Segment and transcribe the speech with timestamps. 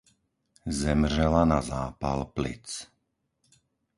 [0.67, 2.87] Zemřela na zápal plic.